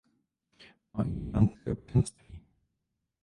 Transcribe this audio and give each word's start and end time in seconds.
Má 0.93 1.03
íránské 1.05 1.71
občanství. 1.71 2.41